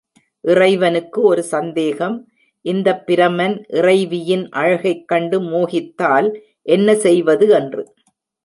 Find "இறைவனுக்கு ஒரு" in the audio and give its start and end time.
0.43-1.43